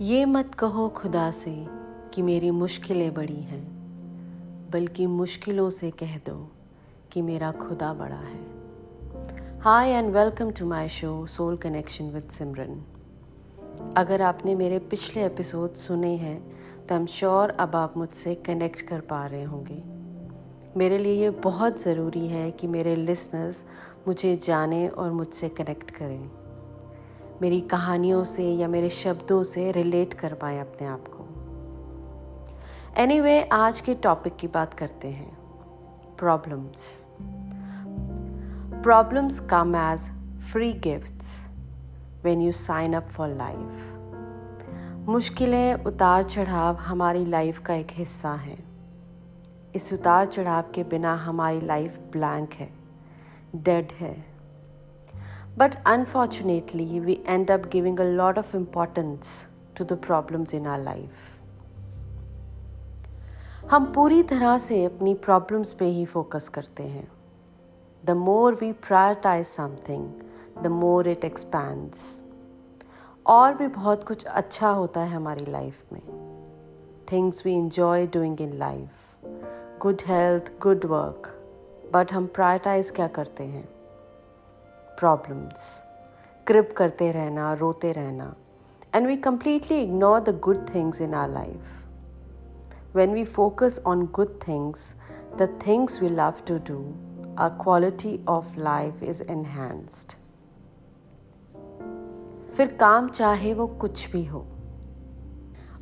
ये 0.00 0.24
मत 0.24 0.54
कहो 0.54 0.88
खुदा 0.88 1.30
से 1.30 1.66
कि 2.14 2.22
मेरी 2.22 2.50
मुश्किलें 2.50 3.14
बड़ी 3.14 3.40
हैं, 3.42 3.62
बल्कि 4.70 5.06
मुश्किलों 5.06 5.70
से 5.70 5.90
कह 5.90 6.16
दो 6.18 6.52
कि 7.12 7.22
मेरा 7.22 7.52
खुदा 7.52 7.94
बड़ा 7.94 8.16
है। 8.16 9.58
Hi 9.60 9.90
and 9.90 10.14
welcome 10.14 10.50
to 10.50 10.66
my 10.66 10.88
show 10.88 11.26
soul 11.26 11.56
connection 11.56 12.04
with 12.04 12.28
Simran 12.30 12.82
अगर 13.96 14.22
आपने 14.22 14.54
मेरे 14.54 14.78
पिछले 14.78 15.26
एपिसोड 15.26 15.74
सुने 15.74 16.14
हैं 16.16 16.40
तो 16.86 16.94
एम 16.94 17.06
श्योर 17.06 17.50
अब 17.50 17.76
आप 17.76 17.96
मुझसे 17.96 18.34
कनेक्ट 18.34 18.80
कर 18.80 19.00
पा 19.00 19.26
रहे 19.26 19.44
होंगे। 19.44 19.82
मेरे 20.76 20.98
लिए 20.98 21.22
ये 21.22 21.30
बहुत 21.30 21.82
ज़रूरी 21.82 22.26
है 22.28 22.50
कि 22.50 22.66
मेरे 22.66 22.96
लिसनर्स 22.96 23.64
मुझे 24.08 24.36
जाने 24.36 24.88
और 24.88 25.12
मुझसे 25.12 25.48
कनेक्ट 25.48 25.90
करें। 25.90 26.30
मेरी 27.42 27.60
कहानियों 27.60 28.24
से 28.24 28.54
या 28.54 28.68
मेरे 28.68 28.88
शब्दों 28.88 29.42
से 29.42 29.72
रिलेट 29.72 30.14
कर 30.14 30.34
पाए 30.34 30.58
अपने 30.58 30.86
आप 30.86 31.04
को। 31.08 31.28
एनीवे 33.02 33.40
anyway, 33.40 33.52
आज 33.52 33.80
के 33.80 33.94
टॉपिक 33.94 34.36
की 34.36 34.48
बात 34.48 34.74
करते 34.74 35.08
हैं। 35.08 35.38
Problems 36.16 37.06
problems 38.82 39.40
come 39.40 39.76
as 39.76 40.00
free 40.52 40.72
gifts 40.72 41.48
when 42.24 42.42
you 42.42 42.52
sign 42.52 42.94
up 42.94 43.08
for 43.08 43.28
life 43.28 43.94
मुश्किलें 45.08 45.74
उतार 45.74 46.22
चढ़ाव 46.22 46.76
हमारी 46.76 47.26
लाइफ 47.26 47.58
का 47.58 47.74
एक 47.74 47.88
हिस्सा 47.90 48.32
है। 48.32 48.58
इस 49.74 49.92
उतार 49.92 50.26
चढ़ाव 50.26 50.64
के 50.74 50.82
बिना 50.82 51.14
हमारी 51.14 51.60
लाइफ 51.60 51.98
ब्लैंक 52.12 52.52
है 52.52 52.70
डेड 53.56 53.88
है। 53.92 54.37
But 55.60 55.74
unfortunately, 55.86 57.00
we 57.00 57.14
end 57.26 57.50
up 57.50 57.64
giving 57.70 57.98
a 57.98 58.04
lot 58.04 58.36
of 58.38 58.54
importance 58.54 59.48
to 59.74 59.84
the 59.84 59.96
problems 59.96 60.52
in 60.52 60.66
our 60.66 60.82
life. 60.82 61.22
हम 63.70 63.84
पूरी 63.92 64.22
तरह 64.22 64.58
से 64.58 64.84
अपनी 64.84 65.14
प्रॉब्लम्स 65.14 65.72
पे 65.72 65.84
ही 65.84 66.04
फोकस 66.04 66.48
करते 66.48 66.82
हैं। 66.82 67.08
The 68.04 68.10
more 68.10 68.54
we 68.54 68.72
prioritize 68.72 69.46
something 69.46 70.08
the 70.62 70.66
more 70.66 71.08
it 71.08 71.24
expands 71.24 72.24
और 73.26 73.54
भी 73.54 73.68
बहुत 73.68 74.04
कुछ 74.04 74.24
अच्छा 74.24 74.70
होता 74.70 75.00
है 75.00 75.10
हमारी 75.10 75.44
लाइफ 75.44 75.92
में। 75.92 76.02
Things 77.12 77.46
we 77.46 77.54
enjoy 77.54 78.06
doing 78.06 78.40
in 78.40 78.52
life 78.58 79.26
good 79.82 80.02
health 80.06 80.52
good 80.62 80.84
work 80.84 81.28
but 81.94 82.12
हम 82.12 82.26
प्रायोरिटाइज 82.26 82.90
क्या 82.90 83.08
करते 83.08 83.44
हैं? 83.44 83.77
प्रॉब्लम्स 84.98 85.82
क्रिप 86.46 86.72
करते 86.76 87.12
रहना 87.12 87.52
रोते 87.52 87.92
रहना 87.92 88.34
and 88.94 89.06
we 89.06 89.16
completely 89.16 89.82
ignore 89.82 90.20
the 90.20 90.38
good 90.38 90.74
things 90.74 91.00
in 91.00 91.14
our 91.14 91.30
life 91.30 92.96
when 92.96 93.12
we 93.12 93.24
focus 93.24 93.82
on 93.86 94.06
good 94.06 94.38
things 94.48 94.94
the 95.38 95.58
things 95.66 96.02
we 96.02 96.08
love 96.08 96.34
to 96.48 96.58
do 96.58 96.78
our 97.38 97.48
quality 97.48 98.24
of 98.28 98.58
life 98.58 99.02
is 99.02 99.22
enhanced 99.22 100.12
फिर 102.54 102.76
काम 102.80 103.08
चाहे 103.08 103.54
वो 103.54 103.66
कुछ 103.66 104.10
भी 104.10 104.24
हो। 104.24 104.46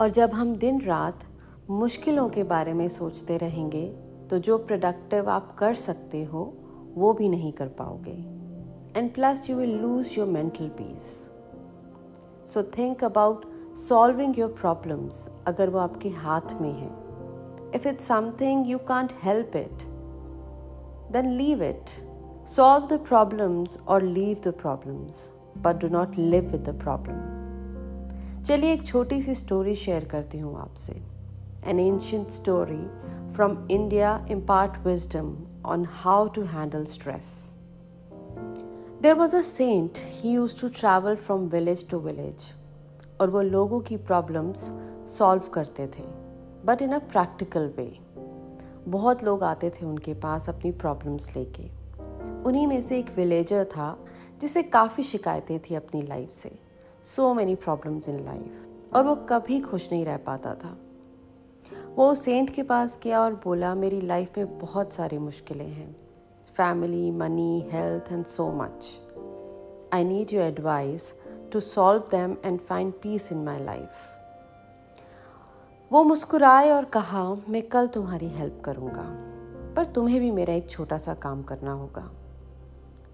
और 0.00 0.10
जब 0.10 0.30
हम 0.30 0.56
दिन 0.56 0.80
रात 0.80 1.24
मुश्किलों 1.70 2.28
के 2.28 2.44
बारे 2.44 2.72
में 2.72 2.88
सोचते 2.88 3.36
रहेंगे 3.36 3.86
तो 4.30 4.38
जो 4.38 4.58
प्रोडक्टिव 4.58 5.30
आप 5.30 5.54
कर 5.58 5.74
सकते 5.74 6.24
हो, 6.24 6.52
वो 6.94 7.12
भी 7.12 7.28
नहीं 7.28 7.52
कर 7.52 7.68
पाओगे। 7.68 8.37
and 8.97 9.13
plus 9.13 9.49
you 9.49 9.55
will 9.57 9.75
lose 9.85 10.15
your 10.15 10.25
mental 10.25 10.69
peace. 10.69 11.29
So 12.45 12.63
think 12.63 13.01
about 13.01 13.45
solving 13.73 14.33
your 14.35 14.49
problems 14.49 15.29
अगर 15.47 15.69
वो 15.69 15.79
आपके 15.79 16.09
हाथ 16.25 16.53
में 16.61 16.73
है 16.73 16.91
If 17.77 17.85
it's 17.91 18.09
something 18.13 18.65
you 18.71 18.79
can't 18.87 19.13
help 19.21 19.55
it, 19.55 19.85
then 21.11 21.37
leave 21.37 21.61
it. 21.61 21.93
Solve 22.45 22.89
the 22.89 22.99
problems 22.99 23.77
or 23.87 23.99
leave 24.01 24.41
the 24.41 24.53
problems, 24.53 25.31
but 25.61 25.79
do 25.79 25.89
not 25.89 26.17
live 26.17 26.51
with 26.51 26.65
the 26.65 26.73
problem. 26.83 27.23
चलिए 28.47 28.73
एक 28.73 28.85
छोटी 28.85 29.21
सी 29.21 29.35
स्टोरी 29.35 29.75
शेयर 29.85 30.05
करती 30.13 30.39
हूँ 30.39 30.59
आपसे 30.61 31.01
An 31.71 31.79
ancient 31.79 32.31
story 32.31 32.83
from 33.35 33.57
India 33.69 34.09
impart 34.27 34.83
wisdom 34.85 35.29
on 35.63 35.85
how 36.03 36.27
to 36.37 36.45
handle 36.55 36.85
stress. 36.85 37.55
there 39.02 39.14
was 39.14 39.36
a 39.36 39.40
saint 39.40 39.90
he 39.96 40.30
use 40.30 40.60
to 40.60 40.68
travel 40.68 41.16
from 41.16 41.40
village 41.40 41.88
to 41.88 41.98
village 41.98 42.44
और 43.20 43.30
वो 43.30 43.40
लोगों 43.40 43.80
की 43.80 43.96
प्रॉब्लम्स 43.96 44.72
सॉल्व 45.18 45.42
करते 45.42 45.86
थे 45.86 46.02
but 46.64 46.82
in 46.82 46.92
a 46.92 46.98
practical 46.98 47.72
way 47.76 47.98
बहुत 48.88 49.24
लोग 49.24 49.42
आते 49.42 49.70
थे 49.70 49.86
उनके 49.86 50.14
पास 50.14 50.48
अपनी 50.48 50.72
प्रॉब्लम्स 50.72 51.36
लेके। 51.36 51.68
उन्हीं 52.42 52.66
में 52.66 52.80
से 52.80 52.98
एक 52.98 53.06
विलेजर 53.16 53.64
था, 53.64 54.06
जिसे 54.40 54.62
काफ़ी 54.62 55.02
शिकायतें 55.02 55.58
थी 55.60 55.74
अपनी 55.74 56.02
लाइफ 56.02 56.30
से। 56.30 56.58
So 57.04 57.34
many 57.34 57.54
problems 57.54 58.08
in 58.08 58.24
life 58.24 58.94
और 58.94 59.04
वो 59.04 59.14
कभी 59.14 59.60
खुश 59.60 59.88
नहीं 59.92 60.04
रह 60.04 60.16
पाता 60.16 60.54
था। 60.54 60.76
वो 61.96 62.14
सेंट 62.14 62.50
के 62.50 62.62
पास 62.62 62.98
गया 63.04 63.20
और 63.20 63.34
बोला, 63.34 63.74
मेरी 63.74 64.00
लाइफ 64.00 64.38
में 64.38 64.58
बहुत 64.58 64.92
सारी 64.92 65.18
मुश्किलें 65.18 65.68
हैं। 65.68 66.07
Family, 66.58 67.10
money, 67.12 67.66
health, 67.70 68.10
and 68.10 68.26
so 68.26 68.50
much. 68.50 68.86
I 69.92 70.02
need 70.02 70.32
your 70.32 70.46
advice 70.46 71.14
to 71.50 71.60
solve 71.60 72.08
them 72.10 72.36
and 72.42 72.60
find 72.60 73.00
peace 73.00 73.30
in 73.30 73.44
my 73.44 73.58
life. 73.58 74.06
वो 75.90 76.02
मुस्कुराए 76.04 76.70
और 76.70 76.84
कहा 76.84 77.22
मैं 77.48 77.62
कल 77.68 77.86
तुम्हारी 77.86 78.28
हेल्प 78.28 78.60
करूँगा 78.64 79.04
पर 79.76 79.86
तुम्हें 79.94 80.20
भी 80.20 80.30
मेरा 80.30 80.54
एक 80.54 80.68
छोटा 80.70 80.98
सा 80.98 81.14
काम 81.14 81.42
करना 81.42 81.72
होगा 81.72 82.10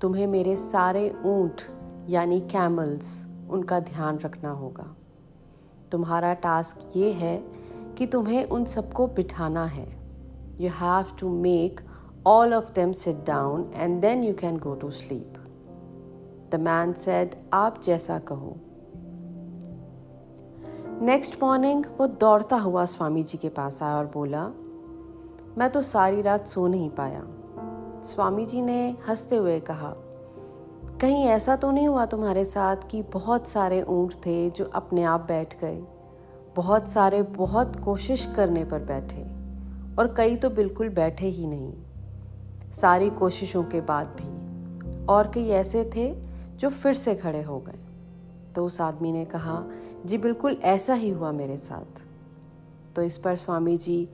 तुम्हें 0.00 0.26
मेरे 0.26 0.56
सारे 0.56 1.08
ऊँट 1.24 1.60
यानी 2.08 2.40
कैमल्स 2.50 3.26
उनका 3.50 3.80
ध्यान 3.80 4.18
रखना 4.18 4.50
होगा 4.50 4.94
तुम्हारा 5.92 6.32
टास्क 6.42 6.90
ये 6.96 7.12
है 7.12 7.36
कि 7.98 8.06
तुम्हें 8.06 8.44
उन 8.44 8.64
सबको 8.64 9.06
बिठाना 9.06 9.64
है 9.66 9.88
you 10.60 10.70
have 10.80 11.16
to 11.20 11.28
make 11.38 11.80
All 12.26 12.52
of 12.52 12.68
them 12.74 12.92
sit 12.94 13.16
down 13.24 13.64
and 13.74 14.02
then 14.02 14.22
you 14.22 14.34
can 14.34 14.58
go 14.58 14.74
to 14.74 14.90
sleep. 14.90 15.38
The 16.50 16.58
man 16.58 16.94
said, 16.94 17.36
आप 17.52 17.80
जैसा 17.84 18.18
कहो. 18.18 18.56
नेक्स्ट 21.02 21.42
मॉर्निंग 21.42 21.84
वो 22.00 22.06
दौड़ता 22.06 22.56
हुआ 22.56 22.84
स्वामी 22.84 23.22
जी 23.22 23.38
के 23.38 23.48
पास 23.48 23.82
आया 23.82 23.96
और 23.96 24.06
बोला 24.06 24.46
मैं 25.58 25.70
तो 25.70 25.82
सारी 25.82 26.22
रात 26.22 26.46
सो 26.46 26.66
नहीं 26.66 26.90
पाया. 26.90 27.22
स्वामी 28.04 28.46
जी 28.46 28.62
ने 28.62 28.96
हँसते 29.08 29.36
हुए 29.36 29.60
कहा 29.60 29.94
कहीं 31.00 31.24
ऐसा 31.24 31.56
तो 31.56 31.70
नहीं 31.70 31.88
हुआ 31.88 32.06
तुम्हारे 32.06 32.44
साथ 32.44 32.76
कि 32.90 33.02
बहुत 33.02 33.48
सारे 33.48 33.82
ऊँट 33.82 34.14
थे 34.14 34.50
जो 34.50 34.64
अपने 34.64 35.02
आप 35.02 35.20
बैठ 35.20 35.60
गए? 35.60 35.84
बहुत 36.56 36.88
सारे 36.88 37.22
बहुत 37.22 37.76
कोशिश 37.76 38.32
करने 38.36 38.64
पर 38.64 38.78
बैठे 38.78 39.22
और 39.98 40.14
कई 40.16 40.36
तो 40.36 40.50
बिल्कुल 40.50 40.88
बैठे 40.88 41.26
ही 41.26 41.46
नहीं। 41.46 41.74
सारी 42.80 43.10
कोशिशों 43.10 43.64
के 43.64 43.80
बाद 43.80 44.06
भी। 44.06 45.06
और 45.06 45.28
कई 45.28 45.48
ऐसे 45.48 45.90
थे 45.96 46.14
जो 46.56 46.68
फिर 46.68 46.94
से 46.94 47.14
खड़े 47.14 47.42
हो 47.42 47.58
गए। 47.58 47.78
तो 48.52 48.66
उस 48.66 48.80
आदमी 48.80 49.12
ने 49.12 49.24
कहा, 49.24 49.64
जी, 50.06 50.18
बिल्कुल 50.18 50.52
ऐसा 50.52 50.94
ही 50.94 51.10
हुआ 51.10 51.32
मेरे 51.32 51.56
साथ। 51.56 52.02
तो 52.96 53.02
इस 53.02 53.18
पर 53.18 53.36
स्वामी 53.36 53.76
जी 53.76 54.08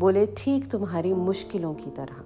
बोले, 0.00 0.26
ठीक 0.26 0.70
तुम्हारी 0.70 1.14
मुश्किलों 1.14 1.74
की 1.74 1.90
तरह। 1.90 2.16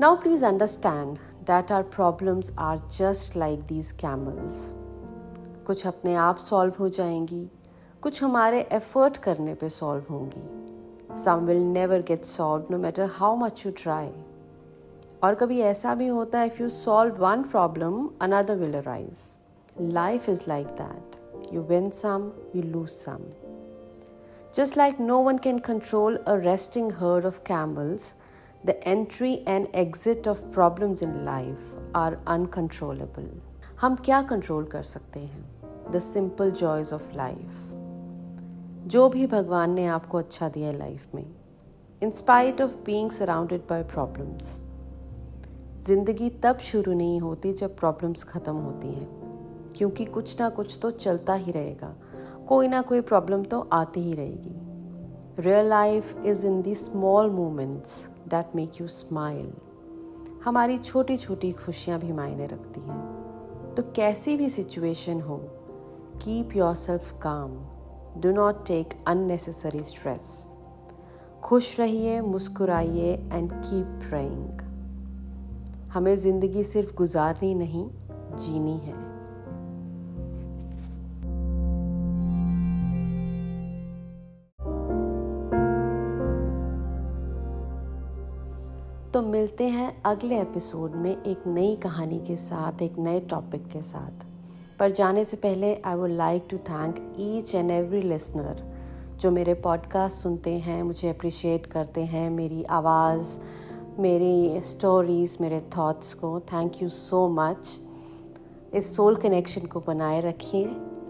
Now 0.00 0.16
please 0.16 0.46
understand 0.46 1.18
that 1.18 1.72
our 1.72 1.82
problems 1.82 2.52
are 2.58 2.78
just 2.78 3.36
like 3.36 3.60
these 3.60 3.92
camels 3.92 4.72
कुछ 5.66 5.86
अपने 5.86 6.14
आप 6.14 6.36
सॉल्व 6.36 6.74
हो 6.80 6.88
जाएँगी, 6.88 7.50
कुछ 8.02 8.22
हमारे 8.22 8.60
एफर्ट 8.72 9.16
करने 9.16 9.54
पे 9.54 9.68
सॉल्व 9.68 10.04
होंगी। 10.10 10.59
Some 11.14 11.46
will 11.46 11.62
never 11.62 12.02
get 12.08 12.24
solve 12.24 12.66
no 12.70 12.78
matter 12.78 13.08
how 13.12 13.36
much 13.36 13.66
you 13.66 13.72
try 13.72 14.10
और 15.22 15.34
कभी 15.34 15.60
ऐसा 15.60 15.94
भी 15.94 16.06
होता 16.06 16.38
है 16.38 16.46
if 16.46 16.62
you 16.62 16.68
solve 16.68 17.24
one 17.24 17.42
problem 17.42 18.08
another 18.20 18.56
will 18.56 18.74
arise 18.74 19.36
life 19.80 20.28
is 20.28 20.42
like 20.48 20.66
that 20.66 21.52
you 21.54 21.62
win 21.62 21.90
some 21.90 22.30
you 22.56 22.62
lose 22.62 22.88
some 22.88 23.22
Just 24.54 24.76
like 24.76 24.98
no 24.98 25.20
one 25.20 25.38
can 25.38 25.60
control 25.60 26.16
a 26.26 26.36
resting 26.36 26.90
herd 26.90 27.24
of 27.24 27.44
camels, 27.44 28.14
the 28.64 28.74
entry 28.84 29.44
and 29.46 29.68
exit 29.72 30.26
of 30.26 30.40
problems 30.50 31.02
in 31.02 31.12
life 31.24 31.68
are 31.94 32.18
uncontrollable. 32.26 33.28
हम 33.80 33.94
क्या 33.94 34.20
control 34.22 34.64
कर 34.64 34.82
सकते 34.82 35.20
हैं? 35.20 35.44
The 35.90 35.98
simple 35.98 36.50
joys 36.50 36.92
of 36.92 37.14
life 37.14 37.69
जो 38.86 39.08
भी 39.08 39.26
भगवान 39.26 39.70
ने 39.70 39.86
आपको 39.86 40.18
अच्छा 40.18 40.48
दिया 40.48 40.68
है 40.68 40.76
लाइफ 40.78 41.14
में 41.14 41.24
in 42.02 42.10
spite 42.10 42.60
of 42.62 42.74
being 42.84 43.10
surrounded 43.10 43.60
by 43.60 43.82
problems 43.82 44.62
ज़िंदगी 45.86 46.28
तब 46.42 46.58
शुरू 46.58 46.92
नहीं 46.92 47.20
होती 47.20 47.52
जब 47.52 47.76
प्रॉब्लम्स 47.76 48.24
ख़त्म 48.24 48.52
होती 48.52 48.88
हैं, 48.88 49.08
क्योंकि 49.76 50.04
कुछ 50.04 50.40
ना 50.40 50.48
कुछ 50.48 50.78
तो 50.82 50.90
चलता 50.90 51.34
ही 51.34 51.52
रहेगा, 51.52 51.94
कोई 52.48 52.68
ना 52.68 52.80
कोई 52.82 53.00
प्रॉब्लम 53.00 53.42
तो 53.44 53.60
आती 53.72 54.00
ही 54.00 54.14
रहेगी। 54.14 55.42
Real 55.42 55.68
life 55.68 56.24
is 56.24 56.46
in 56.46 56.60
the 56.62 56.74
small 56.74 57.30
moments 57.30 58.08
that 58.28 58.54
make 58.56 58.80
you 58.80 58.86
smile 58.88 59.52
हमारी 60.44 60.78
छोटी 60.78 61.16
छोटी 61.16 61.52
खुशियाँ 61.52 61.98
भी 62.00 62.12
मायने 62.12 62.46
रखती 62.46 62.80
हैं। 62.80 63.74
तो 63.74 63.82
कैसी 63.96 64.36
भी 64.36 64.48
सिचुएशन 64.48 65.20
हो 65.20 65.36
keep 66.22 66.56
yourself 66.74 67.12
calm 67.22 67.58
do 68.18 68.32
not 68.32 68.66
take 68.66 68.94
unnecessary 69.08 69.82
stress 69.82 70.56
खुश 71.42 71.78
रहिए, 71.80 72.20
मुस्कुराइए 72.20 73.12
एंड 73.32 73.52
कीप 73.52 74.00
ट्राइंग 74.08 74.60
हमें 75.92 76.16
ज़िंदगी 76.16 76.64
सिर्फ़ 76.64 76.94
गुजारनी 76.94 77.54
नहीं, 77.54 77.88
जीनी 78.36 78.78
है। 78.78 79.10
तो 89.12 89.22
मिलते 89.22 89.68
हैं 89.68 90.02
अगले 90.02 90.40
एपिसोड 90.40 90.94
में 90.94 91.10
एक 91.10 91.46
नई 91.46 91.76
कहानी 91.76 92.18
के 92.18 92.36
साथ, 92.36 92.82
एक 92.82 92.98
नए 92.98 93.20
टॉपिक 93.20 93.66
के 93.66 93.82
साथ। 93.82 94.29
पर 94.80 94.90
जाने 94.90 95.24
से 95.24 95.36
पहले 95.36 95.74
I 95.84 95.94
would 95.94 96.10
like 96.10 96.46
to 96.50 96.58
thank 96.58 97.16
each 97.20 97.54
and 97.54 97.70
every 97.70 98.02
listener 98.02 98.62
जो 99.16 99.30
मेरे 99.30 99.54
पॉडकास्ट 99.54 100.16
सुनते 100.16 100.50
हैं, 100.58 100.82
मुझे 100.82 101.08
अप्रिशिएट 101.08 101.66
करते 101.66 102.00
हैं, 102.00 102.30
मेरी 102.30 102.64
आवाज़, 102.64 103.36
मेरी 103.98 104.60
स्टोरीज़ 104.60 105.36
मेरे 105.40 105.60
थॉट्स 105.76 106.14
को। 106.14 106.40
थैंक 106.40 106.82
यू 106.82 106.88
सो 106.88 107.28
मच 107.28 107.78
इस 108.74 108.96
सोल 108.96 109.16
कनेक्शन 109.16 109.66
को 109.66 109.80
बनाए 109.80 110.20
रखिए। 110.20 110.64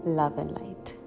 लव 0.07 0.39
एंड 0.39 0.51
लाइट 0.51 1.00